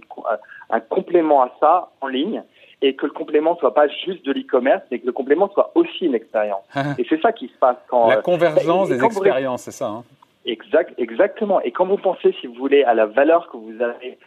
qu'on 0.09 0.23
fait 0.23 0.41
un 0.71 0.81
complément 0.81 1.43
à 1.43 1.53
ça 1.61 1.91
en 2.01 2.07
ligne 2.07 2.43
et 2.83 2.97
que 2.97 3.05
le 3.05 3.13
complément 3.13 3.57
soit 3.57 3.75
pas 3.75 3.89
juste 3.89 4.25
de 4.25 4.33
l'e-commerce, 4.33 4.83
mais 4.91 5.01
que 5.01 5.07
le 5.07 5.13
complément 5.13 5.51
soit 5.53 5.73
aussi 5.75 6.07
une 6.07 6.15
expérience. 6.15 6.65
et 6.97 7.05
c'est 7.07 7.21
ça 7.21 7.33
qui 7.33 7.49
se 7.49 7.59
passe 7.61 7.77
quand 7.89 8.09
la 8.09 8.19
euh, 8.19 8.23
convergence 8.23 8.89
des 8.89 9.05
expériences, 9.05 9.65
c'est 9.65 9.71
ça. 9.71 9.89
Hein. 9.89 10.05
Exact, 10.47 10.95
exactement. 10.97 11.61
Et 11.61 11.71
quand 11.71 11.85
vous 11.85 11.99
pensez, 11.99 12.35
si 12.41 12.47
vous 12.47 12.55
voulez, 12.55 12.83
à 12.85 12.95
la 12.95 13.05
valeur 13.05 13.51
que 13.51 13.59
vous 13.59 13.83
avez 13.83 14.19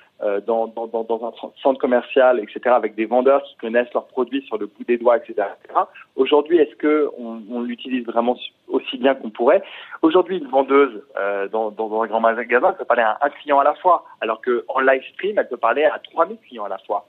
dans, 0.46 0.68
dans, 0.68 0.88
dans, 0.88 1.26
un 1.28 1.32
centre 1.62 1.80
commercial, 1.80 2.40
etc., 2.40 2.62
avec 2.68 2.96
des 2.96 3.06
vendeurs 3.06 3.44
qui 3.44 3.56
connaissent 3.58 3.94
leurs 3.94 4.08
produits 4.08 4.44
sur 4.44 4.58
le 4.58 4.68
bout 4.68 4.84
des 4.88 4.98
doigts, 4.98 5.18
etc. 5.18 5.48
Aujourd'hui, 6.16 6.58
est-ce 6.58 6.76
que 6.76 7.10
on, 7.18 7.42
on 7.50 7.62
l'utilise 7.62 8.06
vraiment 8.06 8.38
aussi 8.68 8.98
bien 8.98 9.16
qu'on 9.16 9.30
pourrait? 9.30 9.64
Aujourd'hui, 10.02 10.38
une 10.38 10.48
vendeuse 10.48 11.04
euh, 11.18 11.48
dans, 11.48 11.72
dans, 11.72 12.02
un 12.02 12.08
grand 12.08 12.22
magasin 12.22 12.74
peut 12.74 12.86
parler 12.86 13.04
à 13.04 13.18
un 13.22 13.30
client 13.30 13.60
à 13.60 13.64
la 13.64 13.76
fois, 13.76 14.06
alors 14.22 14.42
qu'en 14.42 14.80
live 14.80 15.02
stream, 15.14 15.38
elle 15.38 15.48
peut 15.48 15.58
parler 15.58 15.84
à 15.84 16.00
3000 16.00 16.38
clients 16.48 16.66
à 16.66 16.70
la 16.70 16.78
fois. 16.80 17.08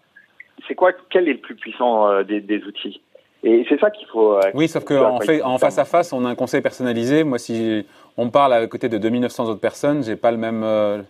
C'est 0.67 0.75
quoi 0.75 0.93
Quel 1.11 1.29
est 1.29 1.35
le 1.35 1.41
plus 1.41 1.55
puissant 1.55 2.09
euh, 2.09 2.23
des, 2.23 2.41
des 2.41 2.63
outils? 2.65 3.01
Et 3.43 3.67
c'est 3.69 3.79
ça 3.79 3.91
qu'il 3.91 4.07
faut. 4.09 4.41
oui, 4.55 4.69
sauf 4.69 4.85
qu'en 4.85 5.21
fait, 5.21 5.43
en 5.43 5.59
face 5.59 5.79
à 5.79 5.85
face, 5.85 6.15
on 6.15 6.25
a 6.25 6.31
un 6.31 6.35
conseil 6.35 6.63
personnalisé. 6.63 7.25
Moi, 7.25 7.39
si 7.39 7.87
on 8.17 8.31
parle 8.31 8.55
à 8.55 8.67
côté 8.67 8.89
de 8.89 8.97
2900 8.97 9.51
autres 9.51 9.61
personnes, 9.61 10.03
j'ai 10.03 10.17
pas 10.17 10.31
le 10.31 10.39
même 10.39 11.05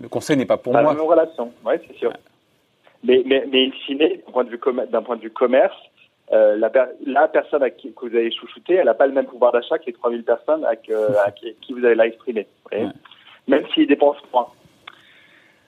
le 0.00 0.08
conseil 0.08 0.36
n'est 0.36 0.46
pas 0.46 0.56
pour 0.56 0.72
moi. 0.72 0.82
La 0.82 0.94
même 0.94 1.02
relation, 1.02 1.52
oui, 1.64 1.74
c'est 1.86 1.96
sûr. 1.96 2.12
Mais, 3.02 3.22
mais, 3.24 3.44
mais 3.50 3.68
d'un 3.68 4.32
point, 4.32 4.44
de 4.44 4.50
vue 4.50 4.60
d'un 4.90 5.02
point 5.02 5.16
de 5.16 5.22
vue 5.22 5.30
commerce, 5.30 5.76
euh, 6.32 6.56
la, 6.56 6.70
la, 7.04 7.28
personne 7.28 7.62
à 7.62 7.70
qui, 7.70 7.92
que 7.92 8.06
vous 8.06 8.14
avez 8.14 8.30
chouchouté, 8.30 8.74
elle 8.74 8.86
n'a 8.86 8.94
pas 8.94 9.06
le 9.06 9.12
même 9.12 9.26
pouvoir 9.26 9.52
d'achat 9.52 9.78
que 9.78 9.86
les 9.86 9.92
3000 9.92 10.22
personnes 10.22 10.64
à, 10.64 10.76
qui, 10.76 10.92
vous 11.72 11.84
avez 11.84 11.94
live 11.94 12.14
streamé. 12.14 12.46
Même 13.48 13.66
s'ils 13.74 13.88
dépensent 13.88 14.20
moins. 14.32 14.48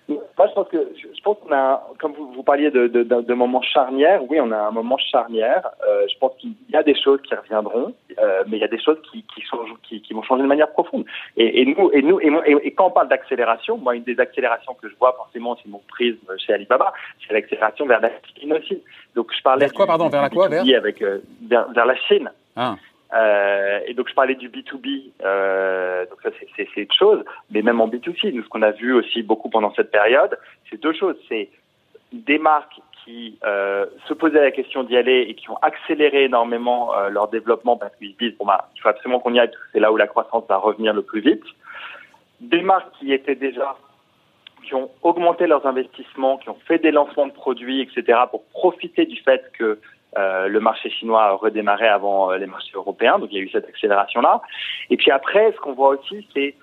Moi, 0.08 0.46
je 0.48 0.52
pense 0.52 0.68
que 0.68 0.92
je 0.96 1.22
pense 1.22 1.38
qu'on 1.38 1.54
a, 1.54 1.88
comme 1.98 2.12
vous, 2.12 2.32
vous 2.32 2.42
parliez 2.42 2.70
de, 2.70 2.86
de, 2.86 3.02
de, 3.02 3.34
moments 3.34 3.62
charnières, 3.62 4.22
oui, 4.28 4.38
on 4.40 4.50
a 4.50 4.58
un 4.58 4.70
moment 4.70 4.98
charnière. 4.98 5.68
Euh, 5.88 6.06
je 6.12 6.18
pense 6.18 6.32
qu'il 6.38 6.54
y 6.70 6.76
a 6.76 6.82
des 6.82 6.94
choses 6.94 7.20
qui 7.22 7.34
reviendront, 7.34 7.94
euh, 8.18 8.44
mais 8.46 8.56
il 8.58 8.60
y 8.60 8.64
a 8.64 8.68
des 8.68 8.80
choses 8.80 8.98
qui, 9.10 9.24
qui, 9.24 9.42
qui, 9.82 10.02
qui 10.02 10.14
vont 10.14 10.22
changer 10.22 10.42
de 10.42 10.48
manière 10.48 10.70
profonde. 10.70 11.04
Et, 11.36 11.62
et 11.62 11.66
nous, 11.66 11.90
et 11.92 12.02
nous, 12.02 12.20
et, 12.20 12.56
et, 12.62 12.72
quand 12.72 12.86
on 12.86 12.90
parle 12.90 13.08
d'accélération, 13.08 13.76
moi, 13.76 13.94
une 13.94 14.04
des 14.04 14.18
accélérations 14.20 14.74
que 14.74 14.88
je 14.88 14.94
vois 14.96 15.12
forcément, 15.16 15.56
c'est 15.62 15.68
mon 15.68 15.82
prisme 15.88 16.26
chez 16.38 16.52
Alibaba, 16.52 16.92
c'est 17.26 17.32
l'accélération 17.32 17.86
vers 17.86 18.00
la 18.00 18.10
Chine 18.36 18.52
aussi. 18.52 18.82
Donc, 19.14 19.32
je 19.36 19.42
parlais 19.42 19.66
vers 19.66 19.72
quoi, 19.72 19.86
pardon, 19.86 20.08
vers 20.08 20.22
la 20.22 20.30
quoi, 20.30 20.48
vers 20.48 20.64
avec 20.76 21.02
euh, 21.02 21.20
vers, 21.48 21.70
vers, 21.72 21.86
la 21.86 21.96
Chine. 21.96 22.30
Ah. 22.56 22.76
Euh, 23.14 23.80
et 23.86 23.92
donc 23.92 24.08
je 24.08 24.14
parlais 24.14 24.34
du 24.34 24.48
B2B, 24.48 25.10
euh, 25.22 26.06
donc 26.06 26.22
ça 26.22 26.30
c'est 26.56 26.80
une 26.80 26.92
chose, 26.98 27.22
mais 27.50 27.60
même 27.60 27.78
en 27.80 27.86
B2C, 27.86 28.32
nous 28.32 28.42
ce 28.42 28.48
qu'on 28.48 28.62
a 28.62 28.70
vu 28.70 28.94
aussi 28.94 29.22
beaucoup 29.22 29.50
pendant 29.50 29.72
cette 29.74 29.90
période, 29.90 30.38
c'est 30.70 30.80
deux 30.80 30.94
choses, 30.94 31.16
c'est 31.28 31.50
des 32.12 32.38
marques 32.38 32.80
qui 33.04 33.38
euh, 33.44 33.86
se 34.06 34.14
posaient 34.14 34.40
la 34.40 34.50
question 34.50 34.84
d'y 34.84 34.96
aller 34.96 35.26
et 35.28 35.34
qui 35.34 35.50
ont 35.50 35.58
accéléré 35.62 36.24
énormément 36.24 36.94
euh, 36.94 37.08
leur 37.08 37.28
développement 37.28 37.76
parce 37.76 37.94
qu'ils 37.96 38.16
disent 38.16 38.36
bon 38.38 38.46
bah 38.46 38.68
il 38.76 38.80
faut 38.80 38.88
absolument 38.88 39.20
qu'on 39.20 39.34
y 39.34 39.40
aille, 39.40 39.50
c'est 39.72 39.80
là 39.80 39.92
où 39.92 39.96
la 39.96 40.06
croissance 40.06 40.44
va 40.48 40.56
revenir 40.56 40.94
le 40.94 41.02
plus 41.02 41.20
vite. 41.20 41.42
Des 42.40 42.62
marques 42.62 42.92
qui 42.98 43.12
étaient 43.12 43.34
déjà 43.34 43.76
qui 44.64 44.74
ont 44.74 44.90
augmenté 45.02 45.48
leurs 45.48 45.66
investissements, 45.66 46.38
qui 46.38 46.48
ont 46.48 46.58
fait 46.66 46.78
des 46.78 46.92
lancements 46.92 47.26
de 47.26 47.32
produits, 47.32 47.80
etc., 47.80 48.20
pour 48.30 48.44
profiter 48.50 49.06
du 49.06 49.16
fait 49.20 49.42
que 49.58 49.80
euh, 50.16 50.46
le 50.46 50.60
marché 50.60 50.88
chinois 50.88 51.24
a 51.24 51.32
redémarré 51.32 51.88
avant 51.88 52.30
les 52.32 52.46
marchés 52.46 52.70
européens, 52.74 53.18
donc 53.18 53.30
il 53.32 53.38
y 53.38 53.40
a 53.40 53.44
eu 53.44 53.50
cette 53.50 53.66
accélération-là. 53.66 54.40
Et 54.90 54.96
puis 54.96 55.10
après, 55.10 55.50
ce 55.52 55.56
qu'on 55.58 55.72
voit 55.72 55.88
aussi, 55.88 56.28
c'est, 56.32 56.54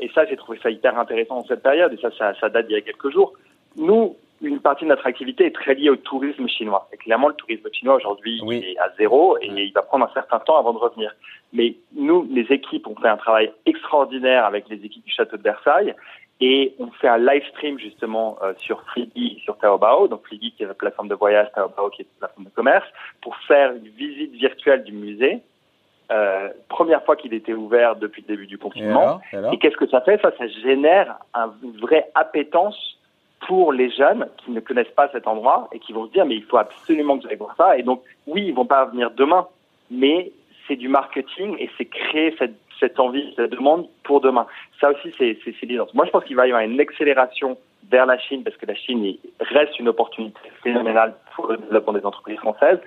et 0.00 0.10
ça 0.14 0.24
j'ai 0.26 0.36
trouvé 0.36 0.58
ça 0.60 0.70
hyper 0.70 0.98
intéressant 0.98 1.36
dans 1.36 1.46
cette 1.46 1.62
période, 1.62 1.92
et 1.92 1.98
ça, 1.98 2.10
ça, 2.18 2.34
ça 2.40 2.48
date 2.48 2.66
d'il 2.66 2.74
y 2.74 2.78
a 2.78 2.80
quelques 2.80 3.10
jours, 3.10 3.34
nous, 3.76 4.16
une 4.40 4.60
partie 4.60 4.84
de 4.84 4.90
notre 4.90 5.06
activité 5.06 5.46
est 5.46 5.54
très 5.54 5.74
liée 5.74 5.90
au 5.90 5.96
tourisme 5.96 6.46
chinois. 6.48 6.88
Et 6.92 6.96
clairement, 6.96 7.28
le 7.28 7.34
tourisme 7.34 7.68
chinois 7.72 7.96
aujourd'hui 7.96 8.40
est 8.52 8.78
à 8.78 8.90
zéro 8.96 9.36
et 9.40 9.48
il 9.48 9.72
va 9.72 9.82
prendre 9.82 10.06
un 10.06 10.12
certain 10.14 10.38
temps 10.38 10.58
avant 10.58 10.72
de 10.72 10.78
revenir. 10.78 11.14
Mais 11.52 11.74
nous, 11.94 12.26
les 12.30 12.46
équipes, 12.50 12.86
ont 12.86 12.94
fait 12.94 13.08
un 13.08 13.16
travail 13.16 13.52
extraordinaire 13.66 14.44
avec 14.44 14.68
les 14.68 14.84
équipes 14.84 15.04
du 15.04 15.12
château 15.12 15.36
de 15.36 15.42
Versailles 15.42 15.94
et 16.40 16.74
on 16.78 16.90
fait 16.92 17.08
un 17.08 17.18
live 17.18 17.42
stream 17.48 17.78
justement 17.78 18.38
euh, 18.42 18.52
sur 18.58 18.82
Fliggy, 18.92 19.40
sur 19.42 19.58
Taobao, 19.58 20.06
donc 20.06 20.24
Fliggy 20.26 20.52
qui 20.52 20.62
est 20.62 20.66
la 20.66 20.74
plateforme 20.74 21.08
de 21.08 21.14
voyage, 21.14 21.48
Taobao 21.54 21.90
qui 21.90 22.02
est 22.02 22.06
la 22.20 22.28
plateforme 22.28 22.44
de 22.44 22.50
commerce, 22.50 22.86
pour 23.22 23.36
faire 23.48 23.72
une 23.72 23.88
visite 23.88 24.32
virtuelle 24.32 24.84
du 24.84 24.92
musée. 24.92 25.40
Euh, 26.10 26.50
première 26.68 27.04
fois 27.04 27.16
qu'il 27.16 27.34
était 27.34 27.52
ouvert 27.52 27.96
depuis 27.96 28.22
le 28.22 28.28
début 28.28 28.46
du 28.46 28.56
confinement. 28.56 29.20
Et, 29.52 29.58
qu'est-ce 29.58 29.76
que 29.76 29.88
ça 29.88 30.00
fait? 30.00 30.20
Ça, 30.22 30.30
ça 30.38 30.46
génère 30.46 31.16
un, 31.34 31.52
une 31.62 31.78
vraie 31.80 32.08
appétence 32.14 32.97
pour 33.46 33.72
les 33.72 33.90
jeunes 33.90 34.28
qui 34.38 34.50
ne 34.50 34.60
connaissent 34.60 34.94
pas 34.96 35.08
cet 35.12 35.26
endroit 35.26 35.68
et 35.72 35.78
qui 35.78 35.92
vont 35.92 36.06
se 36.06 36.12
dire 36.12 36.26
mais 36.26 36.36
il 36.36 36.44
faut 36.44 36.58
absolument 36.58 37.18
que 37.18 37.28
j'aille 37.28 37.38
voir 37.38 37.54
ça. 37.56 37.78
Et 37.78 37.82
donc 37.82 38.02
oui, 38.26 38.46
ils 38.46 38.54
vont 38.54 38.66
pas 38.66 38.84
venir 38.86 39.10
demain, 39.10 39.46
mais 39.90 40.32
c'est 40.66 40.76
du 40.76 40.88
marketing 40.88 41.56
et 41.58 41.70
c'est 41.76 41.86
créer 41.86 42.34
cette 42.38 42.56
cette 42.78 43.00
envie, 43.00 43.32
cette 43.36 43.50
demande 43.50 43.86
pour 44.04 44.20
demain. 44.20 44.46
Ça 44.80 44.90
aussi, 44.90 45.12
c'est 45.18 45.36
l'évidence. 45.62 45.92
Moi, 45.94 46.06
je 46.06 46.10
pense 46.10 46.24
qu'il 46.24 46.36
va 46.36 46.46
y 46.46 46.50
avoir 46.50 46.64
une 46.64 46.80
accélération 46.80 47.58
vers 47.90 48.06
la 48.06 48.18
Chine 48.18 48.44
parce 48.44 48.56
que 48.56 48.66
la 48.66 48.74
Chine 48.74 49.16
reste 49.40 49.78
une 49.78 49.88
opportunité 49.88 50.38
phénoménale 50.62 51.14
pour 51.34 51.48
le 51.48 51.56
développement 51.56 51.92
des 51.94 52.04
entreprises 52.04 52.38
françaises, 52.38 52.78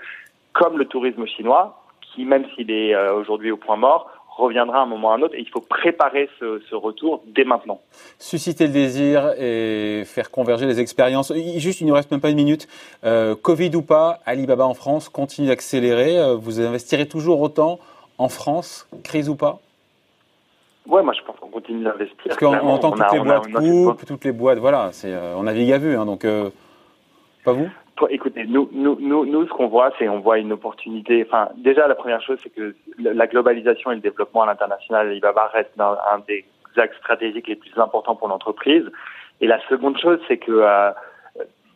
comme 0.53 0.77
le 0.77 0.85
tourisme 0.85 1.25
chinois, 1.25 1.81
qui, 2.01 2.25
même 2.25 2.45
s'il 2.55 2.71
est 2.71 2.93
euh, 2.93 3.15
aujourd'hui 3.15 3.51
au 3.51 3.57
point 3.57 3.77
mort, 3.77 4.09
reviendra 4.35 4.79
à 4.79 4.81
un 4.81 4.85
moment 4.85 5.09
ou 5.09 5.11
à 5.11 5.15
un 5.15 5.21
autre 5.21 5.35
et 5.35 5.39
il 5.39 5.49
faut 5.49 5.61
préparer 5.61 6.29
ce, 6.39 6.75
retour 6.75 7.21
dès 7.27 7.43
maintenant. 7.43 7.79
Susciter 8.17 8.67
le 8.67 8.73
désir 8.73 9.33
et 9.37 10.03
faire 10.05 10.31
converger 10.31 10.65
les 10.65 10.79
expériences. 10.79 11.33
Juste, 11.57 11.81
il 11.81 11.85
ne 11.85 11.89
nous 11.89 11.95
reste 11.95 12.11
même 12.11 12.21
pas 12.21 12.29
une 12.29 12.37
minute. 12.37 12.67
Euh, 13.03 13.35
Covid 13.35 13.75
ou 13.75 13.81
pas, 13.81 14.19
Alibaba 14.25 14.65
en 14.65 14.73
France 14.73 15.09
continue 15.09 15.47
d'accélérer. 15.47 16.17
Euh, 16.17 16.35
vous 16.35 16.59
investirez 16.61 17.07
toujours 17.07 17.41
autant 17.41 17.79
en 18.17 18.29
France, 18.29 18.87
crise 19.03 19.29
ou 19.29 19.35
pas? 19.35 19.59
Ouais, 20.87 21.03
moi 21.03 21.13
je 21.13 21.23
pense 21.23 21.37
qu'on 21.39 21.49
continue 21.49 21.83
d'investir. 21.83 22.17
Parce 22.25 22.37
qu'on 22.37 22.53
entend 22.53 22.91
toutes 22.91 23.11
les 23.11 23.19
boîtes 23.19 23.51
coupes, 23.51 24.05
toutes 24.05 24.25
les 24.25 24.31
boîtes, 24.31 24.57
voilà, 24.59 24.89
c'est, 24.91 25.13
euh, 25.13 25.35
on 25.37 25.43
navigue 25.43 25.71
à 25.71 25.77
vue, 25.77 25.95
hein, 25.95 26.05
donc 26.05 26.25
euh, 26.25 26.49
pas 27.43 27.53
vous? 27.53 27.69
Écoutez, 28.09 28.45
nous, 28.45 28.69
nous, 28.71 28.97
nous, 28.99 29.25
nous 29.25 29.47
ce 29.47 29.51
qu'on 29.51 29.67
voit, 29.67 29.91
c'est 29.97 30.09
on 30.09 30.19
voit 30.19 30.37
une 30.37 30.51
opportunité. 30.51 31.25
Enfin, 31.27 31.49
déjà 31.57 31.87
la 31.87 31.95
première 31.95 32.21
chose, 32.21 32.39
c'est 32.41 32.49
que 32.49 32.75
la 32.97 33.27
globalisation 33.27 33.91
et 33.91 33.95
le 33.95 34.01
développement 34.01 34.43
à 34.43 34.47
l'international, 34.47 35.07
Alibaba 35.07 35.47
reste 35.53 35.71
un, 35.79 35.97
un 36.11 36.19
des 36.27 36.45
axes 36.77 36.97
stratégiques 36.97 37.47
les 37.47 37.55
plus 37.55 37.77
importants 37.77 38.15
pour 38.15 38.27
l'entreprise. 38.27 38.83
Et 39.41 39.47
la 39.47 39.59
seconde 39.67 39.97
chose, 39.97 40.19
c'est 40.27 40.37
que 40.37 40.51
euh, 40.51 40.91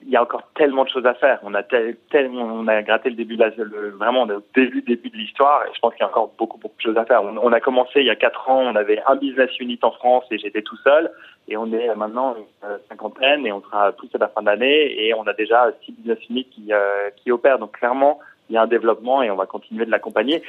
il 0.06 0.12
y 0.12 0.16
a 0.16 0.22
encore 0.22 0.44
tellement 0.56 0.84
de 0.84 0.90
choses 0.90 1.06
à 1.06 1.16
faire. 1.16 1.40
On 1.44 1.54
a 1.56 1.64
tellement, 1.64 2.44
on 2.44 2.68
a 2.68 2.82
gratté 2.84 3.10
le 3.10 3.16
début 3.16 3.38
de 3.38 3.44
la, 3.44 3.50
vraiment 3.98 4.24
au 4.24 4.44
début 4.56 4.82
début 4.82 5.10
de 5.10 5.18
l'histoire 5.18 5.64
et 5.66 5.74
je 5.74 5.80
pense 5.80 5.94
qu'il 5.94 6.02
y 6.02 6.04
a 6.04 6.10
encore 6.10 6.32
beaucoup 6.38 6.60
beaucoup 6.60 6.76
de 6.78 6.82
choses 6.82 6.98
à 6.98 7.06
faire. 7.06 7.24
On, 7.24 7.52
a 7.52 7.60
commencé 7.60 8.02
il 8.02 8.06
y 8.06 8.12
a 8.12 8.16
quatre 8.16 8.48
ans, 8.50 8.62
on 8.62 8.76
avait 8.76 9.02
un 9.08 9.16
business 9.16 9.50
unit 9.60 9.80
en 9.82 9.92
France 9.92 10.26
et 10.32 10.38
j'étais 10.38 10.62
tout 10.62 10.78
seul 10.78 11.12
et 11.48 11.58
on 11.58 11.72
est 11.74 11.94
maintenant 11.96 12.36
une 12.36 12.78
cinquantaine 12.90 13.46
et 13.48 13.52
on 13.52 13.62
sera 13.62 13.94
tous 13.94 14.10
à 14.14 14.20
la 14.20 14.28
fin 14.28 14.42
de 14.42 14.48
l'année 14.48 15.06
et 15.06 15.14
on 15.14 15.24
a 15.24 15.34
déjà 15.34 15.72
six 15.84 15.92
business 15.94 16.20
units 16.30 16.46
qui 16.46 16.72
euh, 16.72 17.10
qui 17.16 17.32
opèrent. 17.32 17.60
Donc 17.60 17.78
clairement, 17.78 18.20
il 18.50 18.54
y 18.54 18.58
a 18.58 18.62
un 18.62 18.68
développement 18.68 19.24
et 19.24 19.32
on 19.32 19.36
va 19.36 19.48
continuer 19.48 19.86
de 19.86 19.92
l'accompagner. 19.92 20.44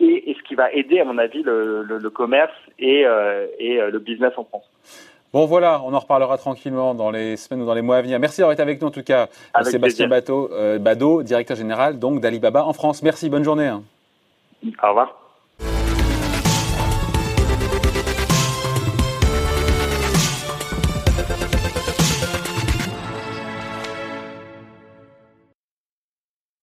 Et, 0.00 0.30
et, 0.30 0.34
ce 0.34 0.42
qui 0.42 0.54
va 0.54 0.72
aider, 0.72 1.00
à 1.00 1.04
mon 1.04 1.18
avis, 1.18 1.42
le, 1.42 1.82
le, 1.82 1.98
le 1.98 2.10
commerce 2.10 2.54
et, 2.78 3.04
euh, 3.04 3.48
et 3.58 3.80
euh, 3.80 3.90
le 3.90 3.98
business 3.98 4.32
en 4.36 4.44
France. 4.44 4.70
Bon 5.32 5.44
voilà, 5.44 5.82
on 5.84 5.92
en 5.92 5.98
reparlera 5.98 6.38
tranquillement 6.38 6.94
dans 6.94 7.10
les 7.10 7.36
semaines 7.36 7.62
ou 7.62 7.66
dans 7.66 7.74
les 7.74 7.82
mois 7.82 7.96
à 7.96 8.02
venir. 8.02 8.18
Merci 8.18 8.38
d'avoir 8.38 8.52
été 8.54 8.62
avec 8.62 8.80
nous 8.80 8.88
en 8.88 8.90
tout 8.90 9.02
cas, 9.02 9.28
Sébastien 9.62 10.08
Bateau, 10.08 10.48
euh, 10.52 10.78
Bado, 10.78 11.22
directeur 11.22 11.56
général 11.56 11.98
donc 11.98 12.20
d'Alibaba 12.20 12.64
en 12.64 12.72
France. 12.72 13.02
Merci, 13.02 13.28
bonne 13.28 13.44
journée. 13.44 13.66
Hein. 13.66 13.82
Au 14.82 14.88
revoir. 14.88 15.27